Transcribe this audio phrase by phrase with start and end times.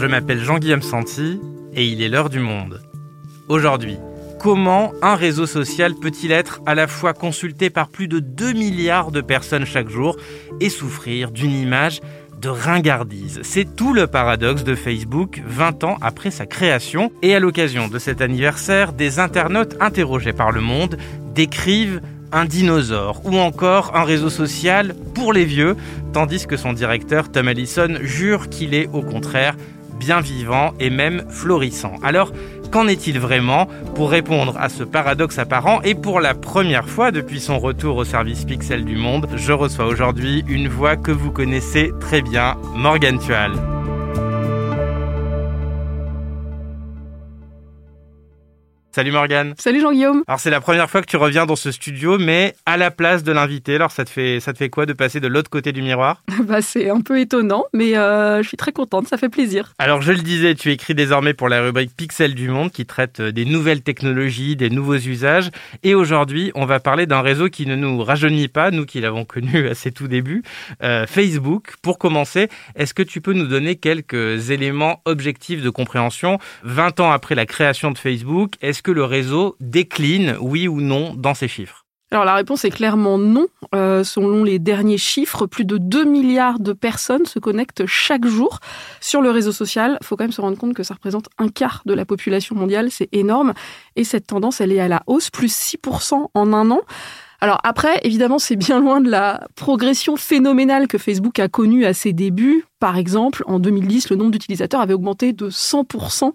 [0.00, 1.38] je m'appelle Jean-Guillaume Santi
[1.74, 2.80] et il est l'heure du monde.
[3.48, 3.98] Aujourd'hui,
[4.38, 9.10] comment un réseau social peut-il être à la fois consulté par plus de 2 milliards
[9.10, 10.16] de personnes chaque jour
[10.58, 12.00] et souffrir d'une image
[12.40, 13.40] de ringardise?
[13.42, 17.12] C'est tout le paradoxe de Facebook 20 ans après sa création.
[17.20, 20.96] Et à l'occasion de cet anniversaire, des internautes interrogés par le monde
[21.34, 22.00] décrivent
[22.32, 25.76] un dinosaure ou encore un réseau social pour les vieux,
[26.14, 29.56] tandis que son directeur Tom Allison jure qu'il est au contraire
[30.00, 31.94] bien vivant et même florissant.
[32.02, 32.32] Alors,
[32.70, 37.40] Qu'en est-il vraiment Pour répondre à ce paradoxe apparent et pour la première fois depuis
[37.40, 41.90] son retour au service Pixel du Monde, je reçois aujourd'hui une voix que vous connaissez
[42.00, 43.79] très bien, Morgan Tual.
[48.92, 49.54] Salut Morgane.
[49.56, 50.24] Salut Jean-Guillaume.
[50.26, 53.22] Alors c'est la première fois que tu reviens dans ce studio, mais à la place
[53.22, 53.76] de l'invité.
[53.76, 56.24] Alors ça te fait ça te fait quoi de passer de l'autre côté du miroir?
[56.50, 59.74] Bah c'est un peu étonnant, mais euh, je suis très contente, ça fait plaisir.
[59.78, 63.20] Alors je le disais, tu écris désormais pour la rubrique Pixel du Monde qui traite
[63.20, 65.50] euh, des nouvelles technologies, des nouveaux usages.
[65.84, 69.24] Et aujourd'hui, on va parler d'un réseau qui ne nous rajeunit pas, nous qui l'avons
[69.24, 70.42] connu à ses tout débuts,
[70.82, 71.74] euh, Facebook.
[71.82, 76.38] Pour commencer, est-ce que tu peux nous donner quelques éléments objectifs de compréhension?
[76.64, 81.12] 20 ans après la création de Facebook Est-ce que le réseau décline, oui ou non,
[81.14, 81.84] dans ses chiffres?
[82.10, 83.46] Alors la réponse est clairement non.
[83.74, 88.58] Euh, selon les derniers chiffres, plus de 2 milliards de personnes se connectent chaque jour
[89.02, 89.98] sur le réseau social.
[90.00, 92.56] Il faut quand même se rendre compte que ça représente un quart de la population
[92.56, 93.52] mondiale, c'est énorme.
[93.96, 96.80] Et cette tendance, elle est à la hausse, plus 6% en un an.
[97.42, 101.92] Alors après, évidemment, c'est bien loin de la progression phénoménale que Facebook a connue à
[101.92, 102.64] ses débuts.
[102.78, 106.32] Par exemple, en 2010, le nombre d'utilisateurs avait augmenté de 100%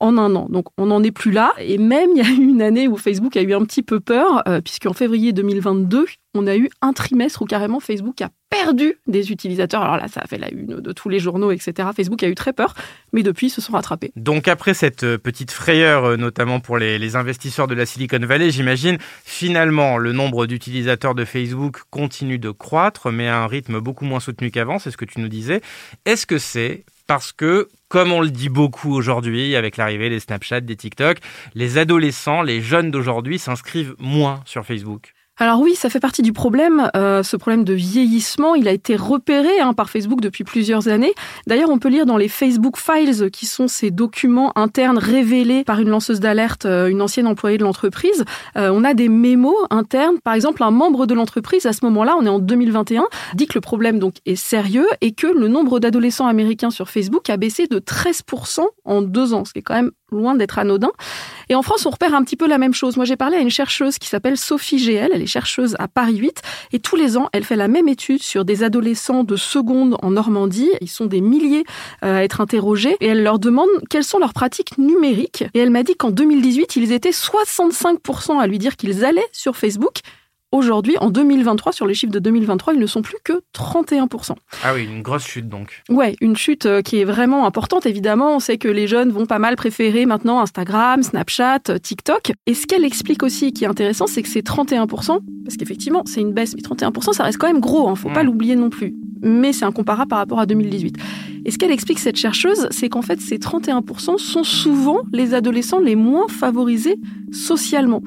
[0.00, 0.46] en un an.
[0.50, 1.52] Donc on n'en est plus là.
[1.58, 4.00] Et même il y a eu une année où Facebook a eu un petit peu
[4.00, 8.94] peur, euh, puisqu'en février 2022, on a eu un trimestre où carrément Facebook a perdu
[9.06, 9.82] des utilisateurs.
[9.82, 11.88] Alors là, ça a fait la une de tous les journaux, etc.
[11.96, 12.74] Facebook a eu très peur,
[13.12, 14.12] mais depuis, ils se sont rattrapés.
[14.16, 18.20] Donc après cette euh, petite frayeur, euh, notamment pour les, les investisseurs de la Silicon
[18.20, 23.80] Valley, j'imagine, finalement, le nombre d'utilisateurs de Facebook continue de croître, mais à un rythme
[23.80, 25.60] beaucoup moins soutenu qu'avant, c'est ce que tu nous disais.
[26.04, 30.60] Est-ce que c'est parce que, comme on le dit beaucoup aujourd'hui, avec l'arrivée des Snapchat,
[30.60, 31.18] des TikTok,
[31.54, 35.15] les adolescents, les jeunes d'aujourd'hui s'inscrivent moins sur Facebook.
[35.38, 36.90] Alors oui, ça fait partie du problème.
[36.96, 41.12] Euh, ce problème de vieillissement, il a été repéré hein, par Facebook depuis plusieurs années.
[41.46, 45.78] D'ailleurs, on peut lire dans les Facebook Files, qui sont ces documents internes révélés par
[45.78, 48.24] une lanceuse d'alerte, euh, une ancienne employée de l'entreprise.
[48.56, 50.16] Euh, on a des mémos internes.
[50.24, 53.04] Par exemple, un membre de l'entreprise, à ce moment-là, on est en 2021,
[53.34, 57.28] dit que le problème donc est sérieux et que le nombre d'adolescents américains sur Facebook
[57.28, 60.92] a baissé de 13% en deux ans, ce qui est quand même loin d'être anodin.
[61.48, 62.96] Et en France, on repère un petit peu la même chose.
[62.96, 66.42] Moi, j'ai parlé à une chercheuse qui s'appelle Sophie GL, elle chercheuse à Paris 8,
[66.72, 70.10] et tous les ans, elle fait la même étude sur des adolescents de seconde en
[70.10, 70.70] Normandie.
[70.80, 71.64] Ils sont des milliers
[72.04, 75.44] euh, à être interrogés, et elle leur demande quelles sont leurs pratiques numériques.
[75.54, 79.56] Et elle m'a dit qu'en 2018, ils étaient 65% à lui dire qu'ils allaient sur
[79.56, 80.00] Facebook,
[80.52, 84.34] Aujourd'hui, en 2023, sur les chiffres de 2023, ils ne sont plus que 31%.
[84.62, 85.82] Ah oui, une grosse chute donc.
[85.88, 87.84] Ouais, une chute euh, qui est vraiment importante.
[87.84, 92.32] Évidemment, on sait que les jeunes vont pas mal préférer maintenant Instagram, Snapchat, euh, TikTok.
[92.46, 96.20] Et ce qu'elle explique aussi, qui est intéressant, c'est que c'est 31%, parce qu'effectivement, c'est
[96.20, 98.94] une baisse, mais 31%, ça reste quand même gros, hein, faut pas l'oublier non plus.
[99.26, 100.96] Mais c'est incomparable par rapport à 2018.
[101.44, 105.80] Et ce qu'elle explique, cette chercheuse, c'est qu'en fait, ces 31% sont souvent les adolescents
[105.80, 106.98] les moins favorisés
[107.32, 108.02] socialement.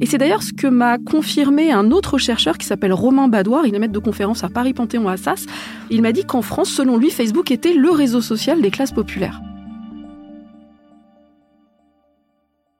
[0.00, 3.74] Et c'est d'ailleurs ce que m'a confirmé un autre chercheur qui s'appelle Romain Badoir, il
[3.74, 5.46] est maître de conférence à Paris Panthéon Assas.
[5.90, 9.40] Il m'a dit qu'en France, selon lui, Facebook était le réseau social des classes populaires.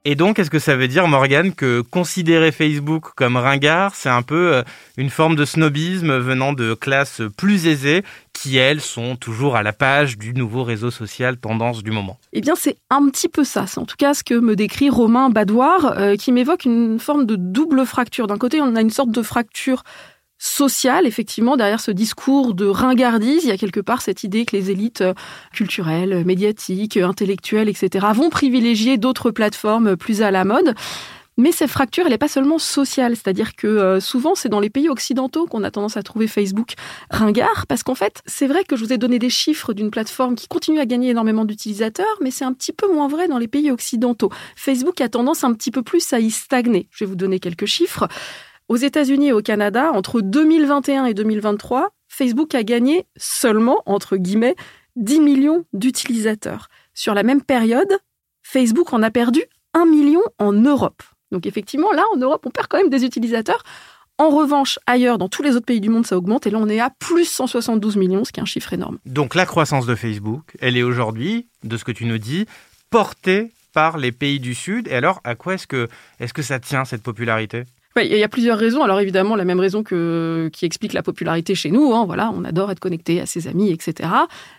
[0.09, 4.21] Et donc, est-ce que ça veut dire, Morgan, que considérer Facebook comme ringard, c'est un
[4.21, 4.63] peu euh,
[4.95, 9.73] une forme de snobisme venant de classes plus aisées qui, elles, sont toujours à la
[9.73, 12.17] page du nouveau réseau social tendance du moment?
[12.31, 13.67] Eh bien, c'est un petit peu ça.
[13.67, 17.25] C'est en tout cas ce que me décrit Romain Badoir, euh, qui m'évoque une forme
[17.25, 18.27] de double fracture.
[18.27, 19.83] D'un côté, on a une sorte de fracture
[20.37, 24.55] social, effectivement, derrière ce discours de ringardise, il y a quelque part cette idée que
[24.55, 25.13] les élites euh,
[25.53, 30.75] culturelles, médiatiques, intellectuelles, etc., vont privilégier d'autres plateformes plus à la mode.
[31.39, 34.71] Mais cette fracture, elle n'est pas seulement sociale, c'est-à-dire que euh, souvent c'est dans les
[34.71, 36.73] pays occidentaux qu'on a tendance à trouver Facebook
[37.11, 40.33] ringard, parce qu'en fait, c'est vrai que je vous ai donné des chiffres d'une plateforme
[40.33, 43.47] qui continue à gagner énormément d'utilisateurs, mais c'est un petit peu moins vrai dans les
[43.47, 44.31] pays occidentaux.
[44.55, 46.87] Facebook a tendance un petit peu plus à y stagner.
[46.89, 48.07] Je vais vous donner quelques chiffres.
[48.69, 54.55] Aux États-Unis et au Canada, entre 2021 et 2023, Facebook a gagné seulement, entre guillemets,
[54.97, 56.67] 10 millions d'utilisateurs.
[56.93, 57.97] Sur la même période,
[58.43, 59.41] Facebook en a perdu
[59.73, 61.01] 1 million en Europe.
[61.31, 63.63] Donc effectivement, là, en Europe, on perd quand même des utilisateurs.
[64.17, 66.45] En revanche, ailleurs, dans tous les autres pays du monde, ça augmente.
[66.45, 68.97] Et là, on est à plus 172 millions, ce qui est un chiffre énorme.
[69.05, 72.47] Donc la croissance de Facebook, elle est aujourd'hui, de ce que tu nous dis,
[72.89, 74.89] portée par les pays du Sud.
[74.89, 75.87] Et alors, à quoi est-ce que,
[76.19, 77.63] est-ce que ça tient, cette popularité?
[78.05, 78.83] Il y a plusieurs raisons.
[78.83, 81.93] Alors évidemment, la même raison qui explique la popularité chez nous.
[81.93, 84.09] Hein, voilà, on adore être connecté à ses amis, etc.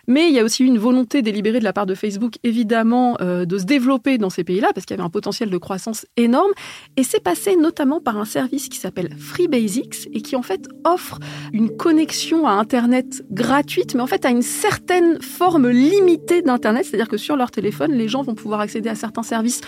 [0.07, 3.45] Mais il y a aussi une volonté délibérée de la part de Facebook, évidemment, euh,
[3.45, 6.51] de se développer dans ces pays-là parce qu'il y avait un potentiel de croissance énorme.
[6.97, 10.67] Et c'est passé notamment par un service qui s'appelle Free Basics et qui en fait
[10.83, 11.19] offre
[11.53, 16.85] une connexion à Internet gratuite, mais en fait à une certaine forme limitée d'Internet.
[16.85, 19.61] C'est-à-dire que sur leur téléphone, les gens vont pouvoir accéder à certains services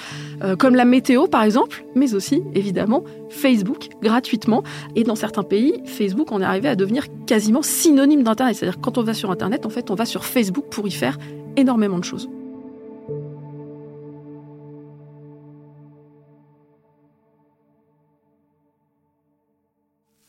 [0.44, 4.64] euh, comme la météo, par exemple, mais aussi évidemment Facebook Facebook gratuitement.
[4.96, 8.56] Et dans certains pays, Facebook en est arrivé à devenir quasiment synonyme d'Internet.
[8.56, 11.18] C'est-à-dire quand on va sur Internet, en fait, on va sur Facebook pour y faire
[11.56, 12.28] énormément de choses.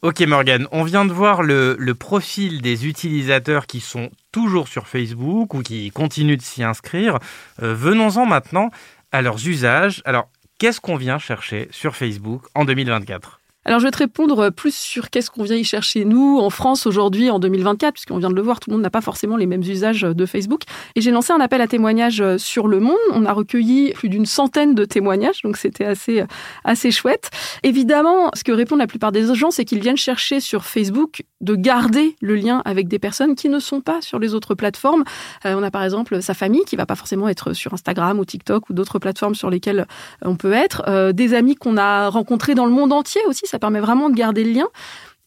[0.02, 5.55] Ok Morgan, on vient de voir le, profil des utilisateurs qui sont toujours sur Facebook
[5.55, 7.20] ou qui continuent de s'y inscrire.
[7.62, 8.70] Euh, venons-en maintenant
[9.12, 10.02] à leurs usages.
[10.05, 10.28] Alors,
[10.62, 15.11] qu'est-ce qu'on vient chercher sur Facebook en 2024 alors je vais te répondre plus sur
[15.11, 18.43] qu'est-ce qu'on vient y chercher nous en France aujourd'hui en 2024, puisqu'on vient de le
[18.43, 20.62] voir, tout le monde n'a pas forcément les mêmes usages de Facebook.
[20.97, 22.97] Et j'ai lancé un appel à témoignages sur le monde.
[23.12, 26.25] On a recueilli plus d'une centaine de témoignages, donc c'était assez
[26.64, 27.31] assez chouette.
[27.62, 31.55] Évidemment, ce que répondent la plupart des gens, c'est qu'ils viennent chercher sur Facebook de
[31.55, 35.05] garder le lien avec des personnes qui ne sont pas sur les autres plateformes.
[35.44, 38.25] Euh, on a par exemple sa famille qui va pas forcément être sur Instagram ou
[38.25, 39.87] TikTok ou d'autres plateformes sur lesquelles
[40.23, 43.58] on peut être, euh, des amis qu'on a rencontrés dans le monde entier aussi ça
[43.58, 44.69] permet vraiment de garder le lien.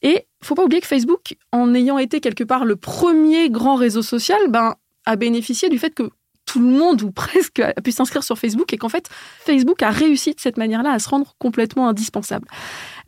[0.02, 4.02] Et faut pas oublier que Facebook, en ayant été quelque part le premier grand réseau
[4.02, 4.76] social, ben,
[5.06, 6.10] a bénéficié du fait que
[6.46, 9.10] tout le monde ou presque a pu s'inscrire sur Facebook et qu'en fait
[9.46, 12.48] Facebook a réussi de cette manière-là à se rendre complètement indispensable.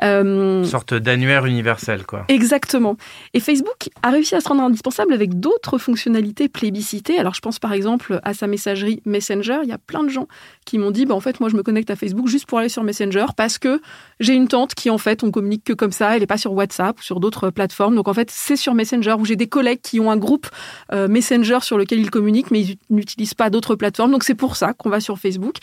[0.04, 2.26] Euh, Une sorte d'annuaire universel, quoi.
[2.28, 2.98] Exactement.
[3.34, 7.18] Et Facebook a réussi à se rendre indispensable avec d'autres fonctionnalités plébiscitées.
[7.18, 9.60] Alors, je pense par exemple à sa messagerie Messenger.
[9.64, 10.28] Il y a plein de gens
[10.66, 12.70] qui m'ont dit, bah, en fait, moi, je me connecte à Facebook juste pour aller
[12.70, 13.82] sur Messenger parce que
[14.20, 16.14] j'ai une tante qui, en fait, on communique que comme ça.
[16.14, 17.96] Elle n'est pas sur WhatsApp ou sur d'autres plateformes.
[17.96, 20.48] Donc, en fait, c'est sur Messenger où j'ai des collègues qui ont un groupe
[20.94, 24.12] euh, Messenger sur lequel ils communiquent, mais ils n'utilisent pas d'autres plateformes.
[24.12, 25.58] Donc, c'est pour ça qu'on va sur Facebook.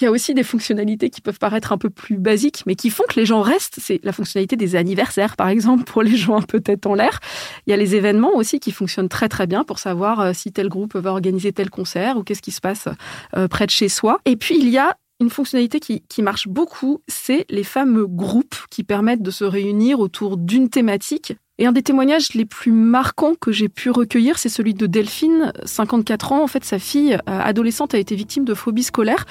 [0.00, 2.88] Il y a aussi des fonctionnalités qui peuvent paraître un peu plus basiques, mais qui
[2.88, 3.78] font que les gens restent.
[3.78, 7.20] C'est la fonctionnalité des anniversaires, par exemple, pour les gens un peu tête en l'air.
[7.66, 10.52] Il y a les événements aussi qui fonctionnent très très bien pour savoir euh, si
[10.52, 12.88] tel groupe va organiser tel concert ou qu'est-ce qui se passe
[13.36, 14.20] euh, près de chez soi.
[14.24, 18.56] Et puis il y a une fonctionnalité qui, qui marche beaucoup, c'est les fameux groupes
[18.70, 23.34] qui permettent de se réunir autour d'une thématique et un des témoignages les plus marquants
[23.38, 26.42] que j'ai pu recueillir, c'est celui de Delphine, 54 ans.
[26.42, 29.26] En fait, sa fille euh, adolescente a été victime de phobie scolaire.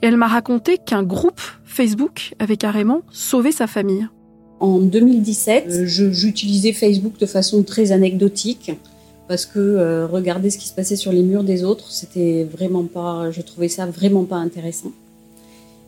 [0.00, 4.06] Et elle m'a raconté qu'un groupe Facebook avait carrément sauvé sa famille.
[4.60, 8.70] En 2017, euh, j'utilisais Facebook de façon très anecdotique
[9.26, 12.84] parce que euh, regarder ce qui se passait sur les murs des autres, c'était vraiment
[12.84, 14.92] pas, je trouvais ça vraiment pas intéressant.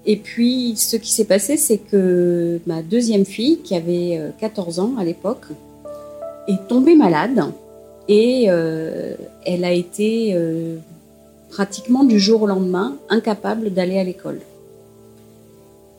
[0.07, 4.83] Et puis, ce qui s'est passé, c'est que ma deuxième fille, qui avait 14 euh,
[4.83, 5.47] ans à l'époque,
[6.47, 7.45] est tombée malade
[8.09, 10.35] et elle a été
[11.51, 14.41] pratiquement du jour au lendemain incapable d'aller à l'école.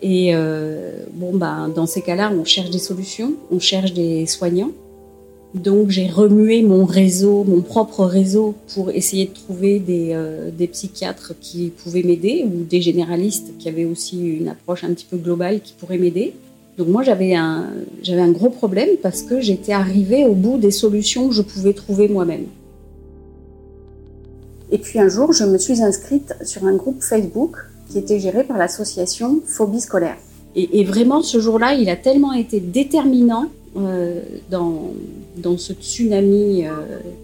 [0.01, 4.71] Et euh, bon, bah, dans ces cas-là, on cherche des solutions, on cherche des soignants.
[5.55, 10.67] Donc j'ai remué mon réseau, mon propre réseau, pour essayer de trouver des, euh, des
[10.67, 15.17] psychiatres qui pouvaient m'aider ou des généralistes qui avaient aussi une approche un petit peu
[15.17, 16.33] globale qui pourraient m'aider.
[16.77, 17.67] Donc moi j'avais un,
[18.03, 21.73] j'avais un gros problème parce que j'étais arrivée au bout des solutions que je pouvais
[21.73, 22.45] trouver moi-même.
[24.71, 27.55] Et puis un jour, je me suis inscrite sur un groupe Facebook
[27.89, 30.17] qui était géré par l'association Phobie scolaire.
[30.55, 33.45] Et, vraiment, ce jour-là, il a tellement été déterminant
[33.77, 34.19] euh,
[34.49, 34.93] dans,
[35.41, 36.71] dans ce tsunami euh,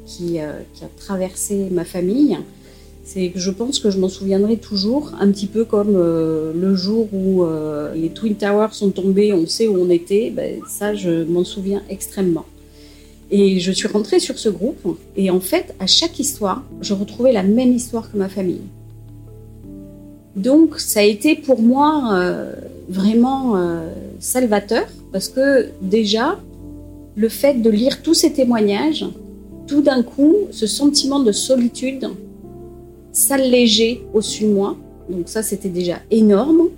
[0.06, 2.38] qui, euh, qui, a traversé ma famille.
[3.04, 7.08] C'est que je pense que je m'en souviendrai toujours, un petit peu comme le jour
[7.14, 7.46] où
[7.94, 10.32] les Twin Towers sont tombés, on sait où on était.
[10.32, 12.46] Ben, ça, je m'en souviens extrêmement.
[13.30, 17.32] Et je suis rentrée sur ce groupe et en fait, à chaque histoire, je retrouvais
[17.32, 18.62] la même histoire que ma famille.
[20.36, 22.54] Donc, ça a été pour moi euh,
[22.90, 23.88] vraiment euh,
[24.20, 26.38] salvateur parce que déjà,
[27.16, 29.06] le fait de lire tous ces témoignages,
[29.68, 32.10] tout d'un coup, ce sentiment de solitude
[33.12, 34.76] s'allégeait au-dessus de moi.
[35.10, 36.70] Donc ça, c'était déjà énorme.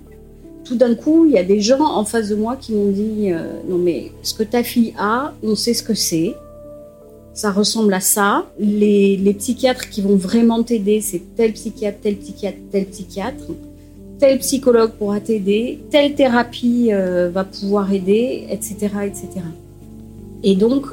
[0.64, 3.32] Tout d'un coup, il y a des gens en face de moi qui m'ont dit
[3.32, 6.34] euh, non mais ce que ta fille a, on sait ce que c'est.
[7.32, 8.46] Ça ressemble à ça.
[8.58, 13.44] Les, psychiatres qui vont vraiment t'aider, c'est tel psychiatre, tel psychiatre, tel psychiatre.
[14.18, 18.74] tel psychologue pourra t'aider, telle thérapie euh, va pouvoir aider, etc.,
[19.06, 19.28] etc.
[20.42, 20.86] Et donc,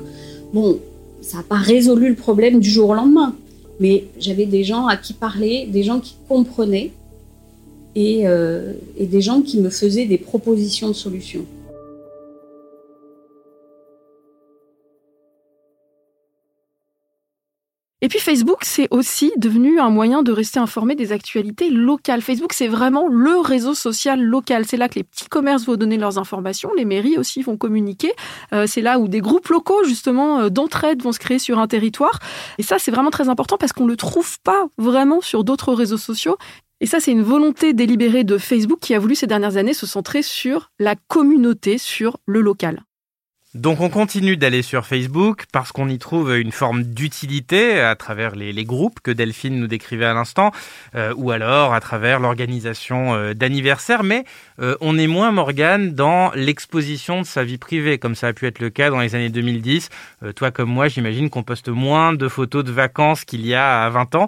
[0.53, 0.79] bon,
[1.21, 3.35] ça n'a pas résolu le problème du jour au lendemain,
[3.79, 6.91] mais j'avais des gens à qui parler, des gens qui comprenaient
[7.95, 11.45] et, euh, des gens qui me faisaient des propositions de solutions.
[18.05, 22.21] Et puis Facebook, c'est aussi devenu un moyen de rester informé des actualités locales.
[22.21, 24.65] Facebook, c'est vraiment le réseau social local.
[24.67, 28.13] C'est là que les petits commerces vont donner leurs informations, les mairies aussi vont communiquer.
[28.53, 31.65] Euh, c'est là où des groupes locaux, justement, euh, d'entraide vont se créer sur un
[31.65, 32.19] territoire.
[32.59, 35.73] Et ça, c'est vraiment très important parce qu'on ne le trouve pas vraiment sur d'autres
[35.73, 36.37] réseaux sociaux.
[36.81, 39.87] Et ça, c'est une volonté délibérée de Facebook qui a voulu ces dernières années se
[39.87, 42.83] centrer sur la communauté, sur le local.
[43.55, 48.35] Donc on continue d'aller sur Facebook parce qu'on y trouve une forme d'utilité à travers
[48.35, 50.51] les, groupes que Delphine nous décrivait à l'instant,
[50.93, 54.25] euh, ou alors à travers l'organisation euh, d'anniversaires, mais
[54.59, 58.45] euh, on est moins Morgane dans l'exposition de sa vie privée, comme ça a pu
[58.45, 59.87] être le cas dans les années 2010.
[60.35, 63.89] toi comme moi, j'imagine qu'on poste moins de photos de vacances qu'il y a à
[63.89, 64.27] 20 ans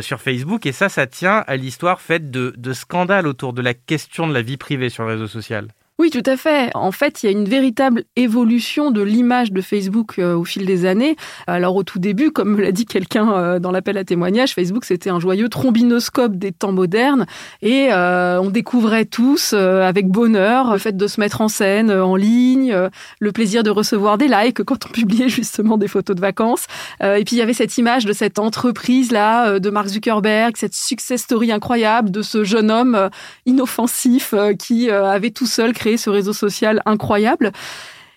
[0.00, 3.74] sur Facebook, et ça, ça tient à l'histoire faite de, de scandales autour de la
[3.74, 5.66] question de la vie privée sur le réseau social.
[6.00, 6.70] Oui, tout à fait.
[6.74, 10.64] En fait, il y a une véritable évolution de l'image de Facebook euh, au fil
[10.64, 11.14] des années.
[11.46, 14.86] Alors au tout début, comme me l'a dit quelqu'un euh, dans l'appel à témoignage, Facebook
[14.86, 17.26] c'était un joyeux trombinoscope des temps modernes
[17.60, 22.16] et euh, on découvrait tous avec bonheur le fait de se mettre en scène en
[22.16, 22.74] ligne,
[23.18, 26.64] le plaisir de recevoir des likes quand on publiait justement des photos de vacances.
[27.02, 30.74] et puis il y avait cette image de cette entreprise là de Mark Zuckerberg, cette
[30.74, 33.10] success story incroyable de ce jeune homme
[33.44, 37.52] inoffensif qui avait tout seul créé ce réseau social incroyable.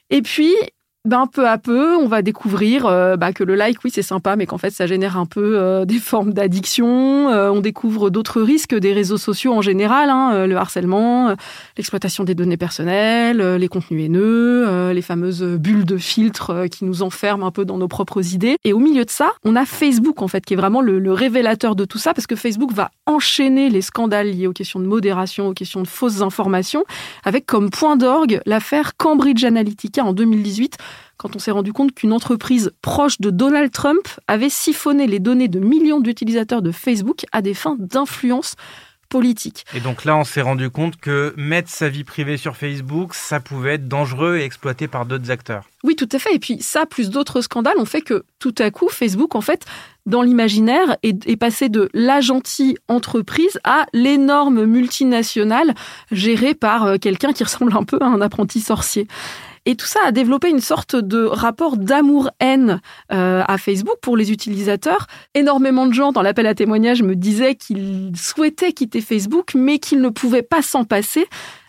[0.10, 0.54] Et puis,
[1.06, 4.38] ben, peu à peu, on va découvrir euh, bah, que le like, oui, c'est sympa,
[4.38, 7.30] mais qu'en fait, ça génère un peu euh, des formes d'addiction.
[7.30, 11.36] Euh, on découvre d'autres risques des réseaux sociaux en général, hein, le harcèlement,
[11.78, 17.46] l'exploitation des données personnelles, les contenus haineux, les fameuses bulles de filtre qui nous enferment
[17.46, 18.56] un peu dans nos propres idées.
[18.64, 21.12] Et au milieu de ça, on a Facebook, en fait, qui est vraiment le, le
[21.12, 24.86] révélateur de tout ça, parce que Facebook va enchaîner les scandales liés aux questions de
[24.86, 26.86] modération, aux questions de fausses informations,
[27.26, 30.78] avec comme point d'orgue l'affaire Cambridge Analytica en 2018
[31.18, 35.48] quand on s'est rendu compte qu'une entreprise proche de Donald Trump avait siphonné les données
[35.48, 38.56] de millions d'utilisateurs de Facebook à des fins d'influence
[39.14, 39.64] politique.
[39.76, 43.40] Et donc là, on s'est rendu compte que mettre sa vie privée sur Facebook, ça
[43.40, 45.66] pouvait être dangereux et exploité par d'autres acteurs.
[45.84, 46.34] Oui, tout à fait.
[46.34, 49.66] Et puis ça, plus d'autres scandales, ont fait que tout à coup, Facebook, en fait,
[50.08, 55.76] dans l'imaginaire, est, est, passé de la gentille entreprise à l'énorme multinationale
[56.12, 59.08] gérée par euh, quelqu'un qui ressemble un peu à un apprenti sorcier.
[59.66, 62.82] Et tout ça a développé une sorte de rapport d'amour-haine
[63.14, 65.08] euh, à Facebook pour les utilisateurs.
[65.36, 70.02] Énormément de gens dans l'appel à témoignage me disaient qu'ils souhaitaient quitter Facebook, mais qu'ils
[70.02, 71.28] ne pouvaient pas s'en passer.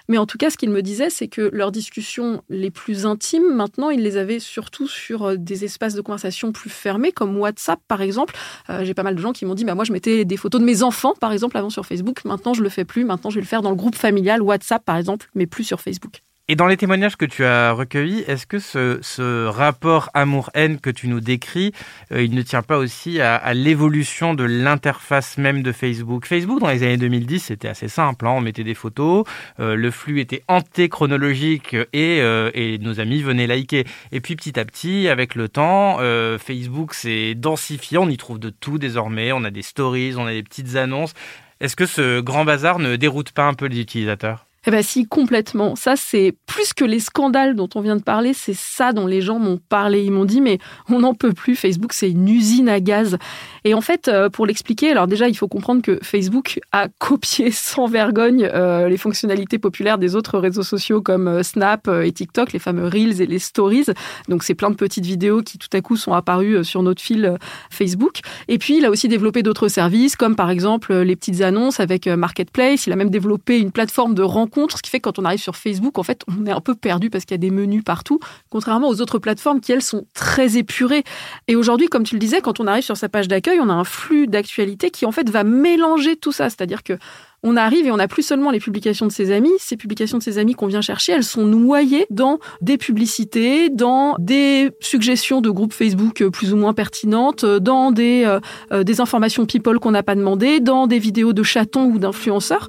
[0.09, 3.55] Mais en tout cas, ce qu'ils me disaient, c'est que leurs discussions les plus intimes,
[3.55, 7.81] maintenant, ils les avaient surtout sur euh, des espaces de conversation plus fermés, comme WhatsApp,
[7.89, 8.35] par exemple.
[8.71, 10.61] Euh, J'ai pas mal de gens qui m'ont dit, bah, moi, je mettais des photos
[10.61, 12.25] de mes enfants, par exemple, avant sur Facebook.
[12.25, 13.05] Maintenant, je le fais plus.
[13.05, 15.81] Maintenant, je vais le faire dans le groupe familial WhatsApp, par exemple, mais plus sur
[15.81, 16.23] Facebook.
[16.47, 21.09] Et dans les témoignages que tu as recueillis, est-ce que ce, rapport amour-haine que tu
[21.09, 21.73] nous décris,
[22.13, 26.27] euh, il ne tient pas aussi à, l'évolution de l'interface même de Facebook?
[26.27, 28.27] Facebook, dans les années 2010, c'était assez simple.
[28.27, 29.25] Hein, on mettait des photos,
[29.59, 33.87] euh, le flux était antéchronologique et, euh, et nos amis venaient liker.
[34.13, 35.97] Et puis petit à petit, avec le temps,
[36.39, 39.33] Facebook s'est densifié, on y trouve de tout désormais.
[39.33, 41.15] On a des stories, on a des petites annonces.
[41.61, 44.45] Est-ce que ce grand bazar ne déroute pas un peu les utilisateurs?
[44.67, 45.77] Eh bien si, complètement.
[45.77, 49.21] Ça, c'est plus que les scandales dont on vient de parler, c'est ça dont les
[49.21, 50.03] gens m'ont parlé.
[50.03, 53.19] Ils m'ont dit, mais on n'en peut plus, Facebook, c'est une usine à gaz.
[53.65, 57.51] Et en fait, euh, pour l'expliquer, alors déjà, il faut comprendre que Facebook a copié
[57.51, 62.53] sans vergogne euh, les fonctionnalités populaires des autres réseaux sociaux comme euh, Snap et TikTok,
[62.53, 63.87] les fameux Reels et les Stories.
[64.29, 67.37] Donc, c'est plein de petites vidéos qui, tout à coup, sont apparues sur notre fil
[67.71, 68.21] Facebook.
[68.49, 72.07] Et puis, il a aussi développé d'autres services, comme par exemple les petites annonces avec
[72.07, 72.87] Marketplace.
[72.87, 74.23] Il a même développé une plateforme de
[74.69, 76.75] ce qui fait que quand on arrive sur Facebook, en fait, on est un peu
[76.75, 78.19] perdu parce qu'il y a des menus partout,
[78.51, 81.05] contrairement aux autres plateformes qui, elles, sont très épurées.
[81.49, 83.75] Et aujourd'hui, comme tu le disais, quand on arrive sur sa page d'accueil, on a
[83.75, 86.49] un flux d'actualité qui, en fait, va mélanger tout ça.
[86.51, 86.99] C'est-à-dire que
[87.47, 89.53] on arrive et on n'a plus seulement les publications de ses amis.
[89.59, 94.17] Ces publications de ses amis qu'on vient chercher, elles sont noyées dans des publicités, dans
[94.19, 98.25] des suggestions de groupes Facebook plus ou moins pertinentes, dans des,
[98.73, 102.69] euh, des informations people qu'on n'a pas demandé, dans des vidéos de chatons ou d'influenceurs.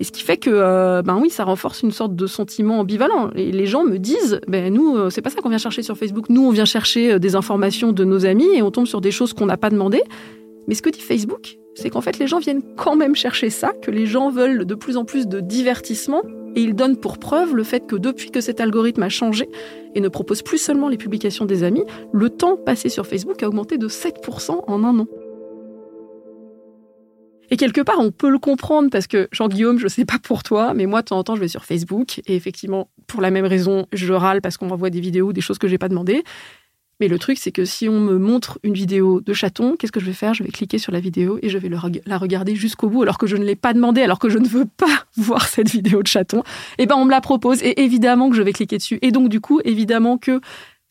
[0.00, 3.30] Et ce qui fait que, euh, ben oui, ça renforce une sorte de sentiment ambivalent.
[3.36, 5.96] Et les gens me disent, ben nous, euh, c'est pas ça qu'on vient chercher sur
[5.96, 6.30] Facebook.
[6.30, 9.10] Nous, on vient chercher euh, des informations de nos amis et on tombe sur des
[9.10, 10.02] choses qu'on n'a pas demandées.
[10.68, 13.72] Mais ce que dit Facebook, c'est qu'en fait les gens viennent quand même chercher ça,
[13.82, 16.22] que les gens veulent de plus en plus de divertissement,
[16.56, 19.48] et ils donnent pour preuve le fait que depuis que cet algorithme a changé
[19.94, 23.48] et ne propose plus seulement les publications des amis, le temps passé sur Facebook a
[23.48, 25.06] augmenté de 7% en un an.
[27.50, 30.42] Et quelque part, on peut le comprendre parce que, Jean-Guillaume, je ne sais pas pour
[30.42, 33.30] toi, mais moi, de temps en temps, je vais sur Facebook et effectivement, pour la
[33.30, 36.22] même raison, je râle parce qu'on m'envoie des vidéos, des choses que j'ai pas demandées.
[37.00, 40.00] Mais le truc, c'est que si on me montre une vidéo de chaton, qu'est-ce que
[40.00, 40.34] je vais faire?
[40.34, 41.70] Je vais cliquer sur la vidéo et je vais
[42.04, 44.46] la regarder jusqu'au bout, alors que je ne l'ai pas demandé, alors que je ne
[44.46, 46.42] veux pas voir cette vidéo de chaton.
[46.78, 48.98] Eh ben, on me la propose et évidemment que je vais cliquer dessus.
[49.00, 50.40] Et donc, du coup, évidemment que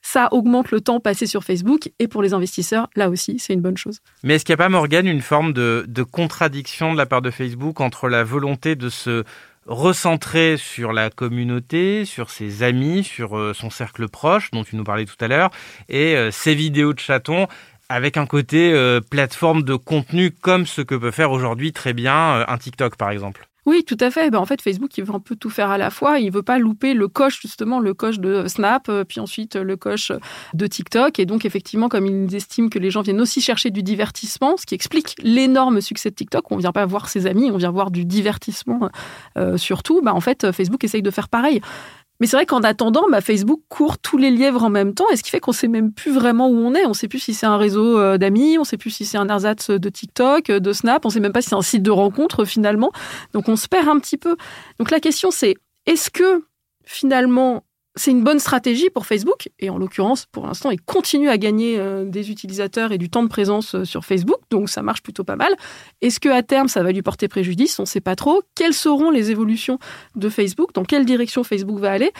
[0.01, 3.61] ça augmente le temps passé sur Facebook et pour les investisseurs, là aussi, c'est une
[3.61, 3.99] bonne chose.
[4.23, 7.31] Mais est-ce qu'il n'y a pas, Morgane, une forme de, contradiction de la part de
[7.31, 9.23] Facebook entre la volonté de se
[9.65, 14.83] recentrer sur la communauté, sur ses amis, sur euh, son cercle proche dont tu nous
[14.83, 15.51] parlais tout à l'heure,
[15.89, 17.47] et euh, ses vidéos de chatons
[17.87, 22.45] avec un côté euh, plateforme de contenu comme ce que peut faire aujourd'hui très bien
[22.47, 23.48] un TikTok par exemple?
[23.69, 24.31] Oui, tout à fait.
[24.31, 26.17] Ben, en fait, Facebook, il veut un peu tout faire à la fois.
[26.17, 30.11] Il veut pas louper le coche, justement, le coche de Snap, puis ensuite le coche
[30.55, 31.19] de TikTok.
[31.19, 34.65] Et donc, effectivement, comme ils estiment que les gens viennent aussi chercher du divertissement, ce
[34.65, 37.91] qui explique l'énorme succès de TikTok, on vient pas voir ses amis, on vient voir
[37.91, 38.89] du divertissement
[39.37, 40.01] euh, surtout.
[40.01, 41.61] Ben, en fait, Facebook essaye de faire pareil.
[42.19, 45.15] Mais c'est vrai qu'en attendant, bah, Facebook court tous les lièvres en même temps, et
[45.15, 46.85] ce qui fait qu'on sait même plus vraiment où on est.
[46.85, 49.27] On sait plus si c'est un réseau euh, d'amis, on sait plus si c'est un
[49.27, 51.91] ersatz de TikTok, euh, de Snap, on sait même pas si c'est un site de
[51.91, 52.91] rencontre finalement.
[53.33, 54.35] Donc on se perd un petit peu.
[54.79, 56.43] Donc la question c'est, est-ce que
[56.85, 57.63] finalement
[57.99, 61.77] c'est une bonne stratégie pour Facebook, et en l'occurrence, pour l'instant, il continue à gagner
[61.77, 65.23] euh, des utilisateurs et du temps de présence euh, sur Facebook, donc ça marche plutôt
[65.23, 65.53] pas mal.
[66.01, 67.77] Est-ce que à terme, ça va lui porter préjudice?
[67.79, 68.41] On ne sait pas trop.
[68.55, 69.79] Quelles seront les évolutions
[70.15, 70.73] de Facebook?
[70.73, 72.11] Dans quelle direction Facebook va aller?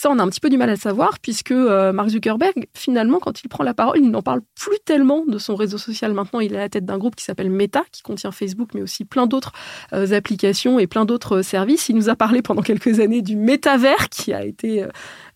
[0.00, 2.68] Ça, on a un petit peu du mal à le savoir, puisque euh, Mark Zuckerberg,
[2.72, 6.14] finalement, quand il prend la parole, il n'en parle plus tellement de son réseau social.
[6.14, 8.80] Maintenant, il est à la tête d'un groupe qui s'appelle Meta, qui contient Facebook, mais
[8.80, 9.52] aussi plein d'autres
[9.92, 11.90] euh, applications et plein d'autres services.
[11.90, 14.86] Il nous a parlé pendant quelques années du métavers, qui a été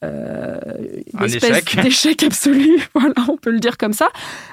[0.03, 0.59] euh,
[1.13, 2.89] une espèce d'échec absolu.
[2.95, 4.09] voilà, on peut le dire comme ça.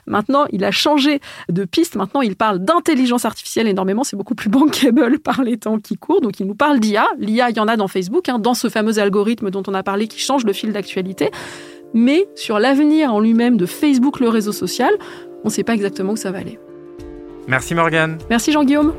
[0.07, 1.95] Maintenant, il a changé de piste.
[1.95, 4.03] Maintenant, il parle d'intelligence artificielle énormément.
[4.03, 6.19] C'est beaucoup plus bankable par les temps qui courent.
[6.19, 7.05] Donc, il nous parle d'IA.
[7.17, 9.83] L'IA, il y en a dans Facebook, hein, dans ce fameux algorithme dont on a
[9.83, 11.29] parlé qui change le fil d'actualité.
[11.93, 14.93] Mais sur l'avenir en lui-même de Facebook, le réseau social,
[15.43, 16.59] on ne sait pas exactement où ça va aller.
[17.47, 18.17] Merci Morgane.
[18.29, 18.93] Merci Jean-Guillaume.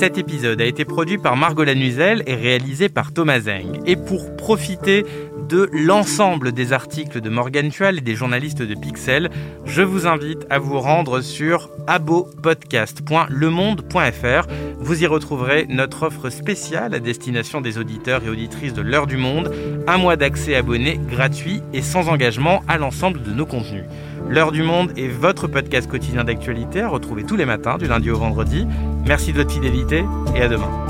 [0.00, 3.82] Cet épisode a été produit par Margot Lanuzel et réalisé par Thomas Zeng.
[3.84, 5.04] Et pour profiter
[5.50, 9.30] de l'ensemble des articles de Morgan Tual et des journalistes de Pixel,
[9.64, 14.46] je vous invite à vous rendre sur abopodcast.lemonde.fr.
[14.78, 19.16] Vous y retrouverez notre offre spéciale à destination des auditeurs et auditrices de l'heure du
[19.16, 19.52] monde,
[19.88, 23.82] un mois d'accès abonné gratuit et sans engagement à l'ensemble de nos contenus.
[24.28, 28.12] L'heure du monde est votre podcast quotidien d'actualité à retrouver tous les matins du lundi
[28.12, 28.68] au vendredi.
[29.04, 30.04] Merci de votre fidélité
[30.36, 30.89] et à demain.